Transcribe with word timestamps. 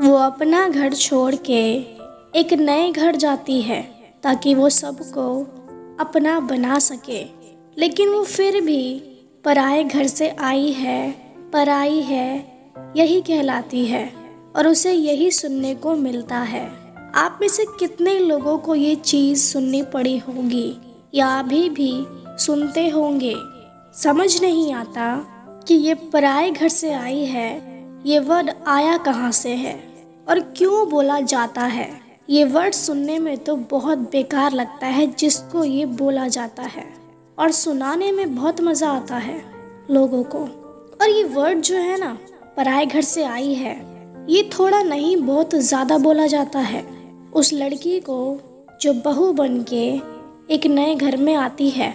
वो 0.00 0.14
अपना 0.14 0.68
घर 0.68 0.94
छोड़ 0.94 1.34
के 1.34 1.74
एक 2.38 2.52
नए 2.52 2.92
घर 2.92 3.16
जाती 3.16 3.62
है 3.62 3.82
ताकि 4.22 4.54
वो 4.54 4.68
सबको 4.68 5.42
अपना 6.00 6.40
बना 6.40 6.78
सके। 6.78 7.26
लेकिन 7.78 8.08
वो 8.08 8.24
फिर 8.24 8.60
भी 8.60 8.98
पराए 9.44 9.84
घर 9.84 10.06
से 10.06 10.28
आई 10.28 10.72
है, 10.72 11.10
पराई 11.52 12.00
है, 12.00 12.52
यही 12.96 13.20
कहलाती 13.20 13.86
है 13.86 14.12
और 14.56 14.68
उसे 14.68 14.92
यही 14.92 15.30
सुनने 15.30 15.74
को 15.74 15.94
मिलता 15.94 16.38
है। 16.38 16.94
आप 17.14 17.38
में 17.40 17.48
से 17.48 17.64
कितने 17.78 18.18
लोगों 18.18 18.58
को 18.58 18.74
ये 18.74 18.94
चीज़ 18.94 19.38
सुननी 19.38 19.82
पड़ी 19.82 20.18
होगी 20.18 20.76
या 21.14 21.38
अभी 21.38 21.68
भी 21.68 22.06
सुनते 22.26 22.88
होंगे? 22.88 23.34
समझ 23.94 24.42
नहीं 24.42 24.72
आता 24.72 25.16
कि 25.68 25.74
ये 25.74 25.94
पराए 25.94 26.50
घर 26.50 26.68
से 26.68 26.92
आई 26.92 27.24
है 27.24 27.71
ये 28.06 28.18
वर्ड 28.18 28.50
आया 28.66 28.96
कहाँ 28.98 29.30
से 29.32 29.50
है? 29.50 29.74
और 30.28 30.40
क्यों 30.56 30.88
बोला 30.88 31.20
जाता 31.20 31.62
है? 31.62 31.88
ये 32.30 32.44
वर्ड 32.44 32.74
सुनने 32.74 33.18
में 33.18 33.36
तो 33.38 33.56
बहुत 33.70 33.98
बेकार 33.98 34.52
लगता 34.52 34.86
है 34.86 35.06
जिसको 35.06 35.64
ये 35.64 35.86
बोला 35.86 36.26
जाता 36.28 36.62
है। 36.62 36.84
और 37.38 37.50
सुनाने 37.50 38.10
में 38.12 38.34
बहुत 38.36 38.60
मज़ा 38.60 38.90
आता 38.90 39.16
है 39.16 39.40
लोगों 39.90 40.22
को। 40.24 40.38
और 41.00 41.10
ये 41.10 41.24
वर्ड 41.24 41.60
जो 41.60 41.76
है 41.76 41.98
ना, 42.00 42.18
पराए 42.56 42.86
घर 42.86 43.00
से 43.00 43.24
आई 43.24 43.54
है, 43.54 43.74
ये 44.28 44.50
थोड़ा 44.58 44.82
नहीं, 44.82 45.16
बहुत 45.16 45.54
ज़्यादा 45.54 45.98
बोला 45.98 46.26
जाता 46.26 46.58
है। 46.58 46.84
उस 47.32 47.52
लड़की 47.52 48.00
को 48.00 48.40
जो 48.80 48.92
बहू 48.94 49.32
बन 49.32 49.62
के 49.62 49.86
एक 50.54 50.66
नए 50.66 50.94
घर 50.94 51.16
में 51.16 51.34
आती 51.34 51.70
है, 51.70 51.92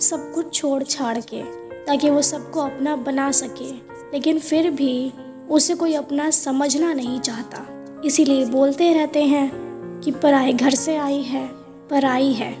सब 0.00 0.32
कुछ 0.34 0.54
छोड़ 0.54 0.82
छाड़ 0.82 1.18
के, 1.20 1.42
ताकि 1.86 2.10
वो 2.10 2.22
सबको 2.22 2.60
अपना 2.60 2.96
बना 2.96 3.30
सके। 3.32 3.70
लेकिन 4.12 4.38
फिर 4.38 4.70
भी 4.70 5.12
उसे 5.50 5.74
कोई 5.74 5.94
अपना 5.94 6.30
समझना 6.30 6.92
नहीं 6.92 7.20
चाहता। 7.20 7.66
इसीलिए 8.04 8.44
बोलते 8.46 8.92
रहते 8.92 9.22
हैं 9.24 9.50
कि 10.04 10.10
पराई 10.12 10.52
घर 10.52 10.70
से 10.70 10.96
आई 10.96 11.22
है, 11.22 11.46
पराई 11.90 12.32
है। 12.32 12.52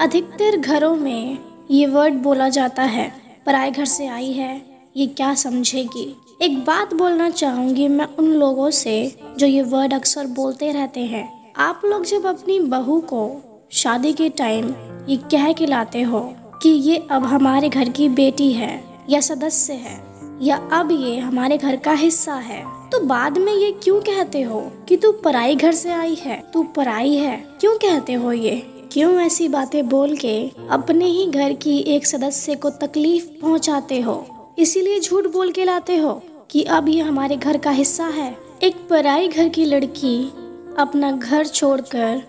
अधिकतर 0.00 0.56
घरों 0.56 0.94
में 0.96 1.38
ये 1.70 1.86
वर्ड 1.86 2.14
बोला 2.14 2.48
जाता 2.48 2.82
है, 2.82 3.12
पराई 3.46 3.70
घर 3.70 3.84
से 3.84 4.06
आई 4.06 4.32
है, 4.32 4.62
ये 4.96 5.06
क्या 5.06 5.34
समझेगी? 5.34 6.16
एक 6.42 6.58
बात 6.64 6.94
बोलना 6.94 7.30
चाहूँगी 7.30 7.88
मैं 7.88 8.06
उन 8.18 8.26
लोगों 8.26 8.70
से 8.70 9.16
जो 9.38 9.46
ये 9.46 9.62
वर्ड 9.62 9.94
अक्सर 9.94 10.26
बोलते 10.26 10.72
रहते 10.72 11.00
हैं। 11.00 11.52
आप 11.56 11.82
लोग 11.84 12.04
जब 12.04 12.26
अपनी 12.26 12.58
बहू 12.60 13.00
को 13.00 13.22
शादी 13.72 14.12
के 14.12 14.28
टाइम 14.28 14.74
ये 15.08 15.16
कह 15.16 15.52
के 15.52 15.66
लाते 15.66 16.02
हो 16.02 16.20
कि 16.62 16.68
ये 16.68 16.96
अब 17.10 17.24
हमारे 17.24 17.68
घर 17.68 17.88
की 17.88 18.08
बेटी 18.08 18.52
है 18.52 18.95
या 19.10 19.20
सदस्य 19.20 19.72
है, 19.72 20.00
या 20.42 20.56
अब 20.72 20.90
ये 20.92 21.18
हमारे 21.18 21.58
घर 21.58 21.76
का 21.76 21.92
हिस्सा 21.94 22.34
है 22.34 22.64
तो 22.90 23.00
बाद 23.00 23.38
में 23.38 23.52
ये 23.52 23.70
क्यों 23.82 24.00
कहते 24.00 24.42
हो 24.42 24.60
कि 24.88 24.96
तू 24.96 25.10
पराई 25.14 25.54
घर 25.56 25.72
से 25.72 25.92
आई 25.92 26.14
है? 26.14 26.42
तू 26.52 26.62
पराई 26.76 27.14
है? 27.14 27.36
क्यों 27.60 27.76
कहते 27.78 28.12
हो 28.12 28.32
ये? 28.32 28.56
क्यों 28.92 29.14
ऐसी 29.20 29.48
बातें 29.48 29.88
बोल 29.88 30.16
के 30.16 30.38
अपने 30.70 31.06
ही 31.06 31.26
घर 31.26 31.52
की 31.52 31.78
एक 31.88 32.06
सदस्य 32.06 32.54
को 32.54 32.70
तकलीफ़ 32.70 33.26
पहुंचाते 33.42 34.00
हो? 34.00 34.24
इसीलिए 34.58 35.00
झूठ 35.00 35.26
बोल 35.26 35.52
के 35.52 35.64
लाते 35.64 35.96
हो 35.96 36.12
कि 36.50 36.62
अब 36.62 36.88
ये 36.88 37.00
हमारे 37.00 37.36
घर 37.36 37.58
का 37.58 37.70
हिस्सा 37.70 38.06
है। 38.06 38.34
एक 38.62 38.76
पराई 38.90 39.28
घर 39.28 39.48
की 39.48 39.64
लड़की 39.64 40.24
अपना 40.78 41.10
घर 41.12 41.46
छोड़कर, 41.46 42.22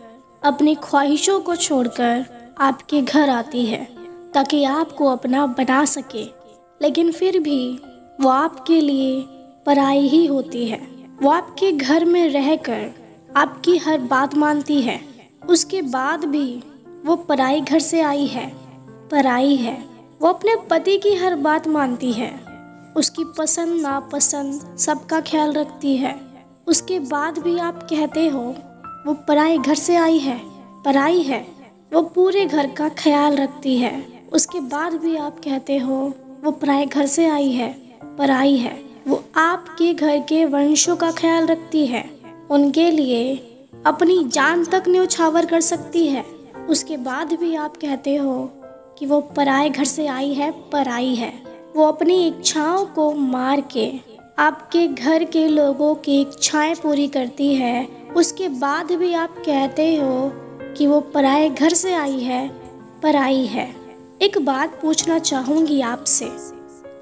अपनी 0.43 0.75
ख्वाहिशों 0.75 1.39
को 1.39 1.55
छोड़कर 1.55 2.25
आपके 2.59 3.01
घर 3.01 3.29
आती 3.29 3.65
है, 3.65 3.87
ताकि 4.33 4.63
आपको 4.63 5.05
अपना 5.05 5.45
बना 5.47 5.83
सके। 5.85 6.25
लेकिन 6.81 7.11
फिर 7.11 7.39
भी 7.39 7.79
वो 8.21 8.29
आपके 8.29 8.81
लिए 8.81 9.25
पराई 9.65 10.07
ही 10.07 10.25
होती 10.25 10.67
है। 10.67 10.87
वो 11.21 11.29
आपके 11.29 11.71
घर 11.71 12.05
में 12.05 12.29
रहकर 12.29 12.91
आपकी 13.35 13.77
हर 13.77 13.99
बात 13.99 14.35
मानती 14.35 14.81
है। 14.81 15.01
उसके 15.49 15.81
बाद 15.81 16.25
भी 16.25 16.63
वो 17.05 17.15
पराई 17.15 17.61
घर 17.61 17.79
से 17.79 18.01
आई 18.01 18.27
है। 18.27 18.53
पराई 19.11 19.55
है। 19.55 19.85
वो 20.21 20.29
अपने 20.29 20.55
पति 20.69 20.97
की 20.97 21.15
हर 21.15 21.35
बात 21.35 21.67
मानती 21.67 22.13
है। 22.13 22.39
उसकी 22.97 23.23
पसंद, 23.37 23.81
नापसंद 23.81 24.77
सबका 24.77 25.21
ख्याल 25.21 25.53
रखती 25.53 25.97
है। 25.97 26.15
उसके 26.67 26.99
बाद 26.99 27.39
भी 27.39 27.57
आप 27.57 27.83
कहते 27.83 28.27
हो, 28.27 28.55
वो 29.07 29.13
पराई 29.13 29.57
घर 29.57 29.75
से 29.75 29.95
आई 29.95 30.17
है। 30.17 30.41
पराई 30.83 31.21
है। 31.21 31.47
वो 31.93 32.01
पूरे 32.01 32.45
घर 32.45 32.67
का 32.67 32.89
ख्याल 32.89 33.35
रखती 33.35 33.77
है। 33.77 34.23
उसके 34.33 34.59
बाद 34.59 34.93
भी 34.93 35.15
आप 35.15 35.39
कहते 35.39 35.77
हो 35.77 36.13
वो 36.47 36.51
पराए 36.51 36.85
घर 36.85 37.05
से 37.05 37.27
आई 37.27 37.51
है 37.51 37.73
पर 38.17 38.31
आई 38.31 38.55
है। 38.55 38.81
वो 39.07 39.23
आपके 39.35 39.93
घर 39.93 40.19
के 40.19 40.45
वंशों 40.45 40.95
का 40.95 41.11
ख्याल 41.11 41.45
रखती 41.45 41.87
है। 41.87 42.09
उनके 42.49 42.91
लिए 42.91 43.35
अपनी 43.85 44.23
जान 44.23 44.65
तक 44.65 44.83
न्यौछावर 44.87 45.45
कर 45.45 45.61
सकती 45.61 46.07
है। 46.07 46.23
उसके 46.69 46.97
बाद 46.97 47.33
भी 47.33 47.55
आप 47.55 47.77
कहते 47.77 48.15
हो 48.15 48.51
कि 48.99 49.05
वो 49.05 49.21
पराए 49.21 49.69
घर 49.69 49.83
से 49.83 50.07
आई 50.07 50.33
है, 50.33 50.51
पराई 50.51 51.15
है। 51.15 51.33
वो 51.75 51.87
अपनी 51.87 52.27
इच्छाओं 52.27 52.85
को 52.85 53.13
मार 53.13 53.61
के 53.61 53.91
आपके 54.39 54.87
घर 54.87 55.23
के 55.23 55.47
लोगों 55.47 55.95
की 55.95 56.21
इच्छाएँ 56.21 56.75
पूरी 56.75 57.07
करती 57.07 57.55
है। 57.55 57.87
उसके 58.15 58.49
बाद 58.49 58.91
भी 58.91 59.13
आप 59.13 59.35
कहते 59.45 59.95
हो 59.95 60.31
कि 60.77 60.87
वो 60.87 60.99
पराए 60.99 61.49
घर 61.49 61.69
से 61.69 61.93
आई 61.93 62.19
है, 62.19 62.47
पराई 63.03 63.45
है। 63.45 63.76
एक 64.21 64.37
बात 64.37 64.79
पूछना 64.81 65.17
चाहूँगी 65.19 65.79
आपसे। 65.81 66.25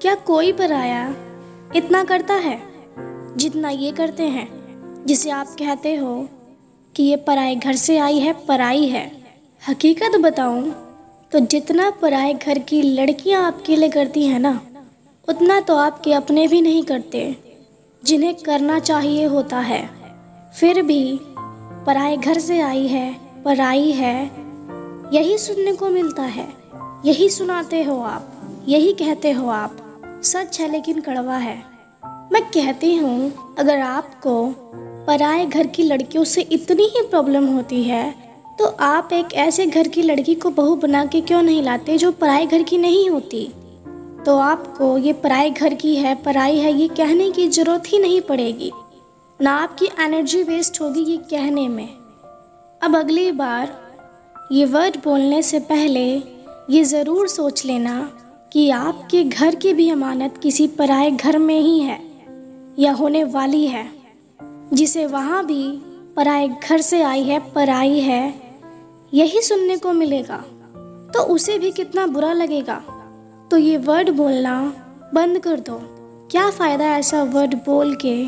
क्या 0.02 0.14
कोई 0.14 0.52
पराया 0.52 1.14
इतना 1.76 2.02
करता 2.04 2.34
है? 2.34 2.58
जितना 3.36 3.68
ये 3.70 3.92
करते 3.92 4.22
हैं। 4.22 4.48
जिसे 5.06 5.30
आप 5.30 5.46
कहते 5.58 5.94
हो 5.94 6.28
कि 6.94 7.02
ये 7.02 7.16
पराए 7.16 7.54
घर 7.54 7.76
से 7.76 7.96
आई 7.98 8.18
है, 8.18 8.32
पराई 8.46 8.84
है। 8.86 9.10
हकीकत 9.62 10.16
बताऊँ 10.16 10.70
तो 11.32 11.40
जितना 11.40 11.90
पराए 11.90 12.34
घर 12.34 12.58
की 12.58 12.82
लड़कियाँ 12.82 13.42
आपके 13.44 13.76
लिए 13.76 13.88
करती 13.88 14.26
हैं 14.26 14.38
ना, 14.38 14.60
उतना 15.28 15.60
तो 15.60 15.76
आपके 15.76 16.12
अपने 16.12 16.46
भी 16.48 16.60
नहीं 16.60 16.82
करते, 16.82 17.36
जिन्हें 18.02 18.34
करना 18.34 18.78
चाहिए 18.78 19.24
होता 19.24 19.60
है। 19.60 19.88
फिर 20.54 20.82
भी 20.82 21.18
पराए 21.86 22.16
घर 22.16 22.38
से 22.38 22.60
आई 22.60 22.86
है, 22.86 23.14
पराई 23.44 23.90
है, 23.90 24.30
यही 25.14 25.38
सुनने 25.38 25.72
को 25.72 25.88
मिलता 25.88 26.22
है। 26.22 26.65
यही 27.06 27.28
सुनाते 27.28 27.82
हो 27.82 27.98
आप, 28.00 28.64
यही 28.68 28.92
कहते 28.92 29.30
हो 29.32 29.48
आप, 29.48 29.76
सच 30.24 30.60
है 30.60 30.70
लेकिन 30.70 31.00
कड़वा 31.00 31.36
है। 31.36 31.56
मैं 32.32 32.42
कहती 32.44 32.94
हूँ, 32.96 33.54
अगर 33.58 33.80
आपको 33.80 34.54
पराए 35.06 35.44
घर 35.46 35.66
की 35.66 35.82
लड़कियों 35.82 36.24
से 36.24 36.40
इतनी 36.42 36.84
ही 36.86 37.02
प्रॉब्लम 37.02 37.46
होती 37.46 37.82
है 37.84 38.14
तो 38.58 38.66
आप 38.80 39.12
एक 39.12 39.32
ऐसे 39.36 39.66
घर 39.66 39.88
की 39.88 40.02
लड़की 40.02 40.34
को 40.34 40.50
बहू 40.50 40.74
बना 40.76 41.04
के 41.06 41.20
क्यों 41.20 41.42
नहीं 41.42 41.62
लाते 41.62 41.98
जो 41.98 42.12
पराए 42.12 42.46
घर 42.46 42.62
की 42.62 42.78
नहीं 42.78 43.08
होती? 43.10 43.44
तो 44.26 44.36
आपको 44.38 44.96
ये 44.98 45.12
पराए 45.14 45.50
घर 45.50 45.74
की 45.74 45.94
है, 45.96 46.14
पराई 46.14 46.58
है, 46.58 46.72
ये 46.72 46.88
कहने 46.88 47.30
की 47.30 47.48
ज़रूरत 47.48 47.82
ही 47.86 47.98
नहीं 47.98 48.20
पड़ेगी। 48.20 48.72
ना 49.40 49.56
आपकी 49.56 49.88
एनर्जी 50.00 50.42
वेस्ट 50.42 50.80
होगी 50.80 51.04
ये 51.04 51.16
कहने 51.30 51.68
में। 51.68 51.88
अब 52.82 52.96
अगली 52.96 53.30
बार 53.32 53.76
ये 54.52 54.64
वर्ड 54.64 54.96
बोलने 55.04 55.42
से 55.42 55.58
पहले 55.60 56.35
ये 56.70 56.84
ज़रूर 56.84 57.28
सोच 57.28 57.64
लेना 57.64 58.10
कि 58.52 58.70
आपके 58.70 59.24
घर 59.24 59.54
की 59.54 59.72
भी 59.72 59.90
अमानत 59.90 60.38
किसी 60.42 60.66
पराए 60.66 61.10
घर 61.10 61.38
में 61.38 61.60
ही 61.60 61.80
है 61.80 61.98
या 62.78 62.92
होने 62.92 63.24
वाली 63.24 63.66
है। 63.66 63.88
जिसे 64.72 65.06
वहाँ 65.06 65.46
भी 65.46 65.80
पराए 66.16 66.48
घर 66.48 66.80
से 66.80 67.02
आई 67.02 67.22
है, 67.22 67.38
पराई 67.52 68.00
है, 68.00 68.34
यही 69.14 69.42
सुनने 69.42 69.76
को 69.76 69.92
मिलेगा। 69.92 70.36
तो 71.14 71.22
उसे 71.22 71.58
भी 71.58 71.70
कितना 71.70 72.06
बुरा 72.06 72.32
लगेगा। 72.32 72.82
तो 73.50 73.56
ये 73.56 73.76
वर्ड 73.76 74.10
बोलना 74.10 74.74
बंद 75.14 75.38
कर 75.38 75.60
दो। 75.60 75.78
क्या 76.30 76.50
फ़ायदा 76.50 76.96
ऐसा 76.96 77.22
वर्ड 77.22 77.54
बोल 77.54 77.96
के, 78.06 78.26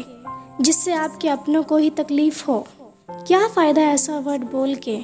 जिससे 0.61 0.93
आपके 0.93 1.29
अपनों 1.29 1.63
को 1.63 1.77
ही 1.77 1.91
तकलीफ़ 1.91 2.45
हो? 2.47 2.67
क्या 3.11 3.49
फ़ायदा 3.49 3.83
ऐसा 3.83 4.19
वर्ड 4.19 4.43
बोल 4.43 4.75
के, 4.75 4.99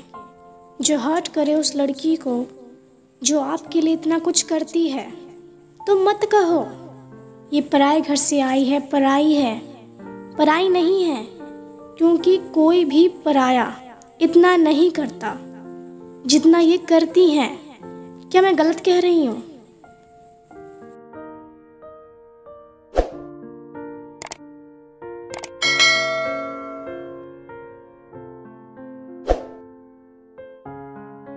जो 0.81 0.99
हर्ट 0.99 1.29
करे 1.29 1.55
उस 1.55 1.77
लड़की 1.77 2.17
को 2.17 2.47
जो 3.23 3.41
आपके 3.41 3.81
लिए 3.81 3.95
इतना 3.95 4.19
कुछ 4.19 4.43
करती 4.43 4.89
है। 4.89 5.09
तो 5.81 5.95
मत 6.05 6.21
कहो, 6.35 6.67
ये 7.53 7.61
पराए 7.63 8.01
घर 8.01 8.17
से 8.17 8.41
आई 8.41 8.65
है, 8.65 8.81
पराई 8.81 9.33
है। 9.33 9.61
पराई 10.37 10.69
नहीं 10.69 11.03
है, 11.05 11.25
क्योंकि 11.99 12.37
कोई 12.55 12.85
भी 12.85 13.07
पराया 13.25 13.73
इतना 14.21 14.57
नहीं 14.57 14.91
करता 14.91 15.37
जितना 16.27 16.59
ये 16.59 16.79
करती 16.79 17.29
हैं। 17.31 17.51
क्या 18.31 18.43
मैं 18.43 18.57
गलत 18.59 18.81
कह 18.81 18.99
रही 19.01 19.25
हूँ? 19.27 19.43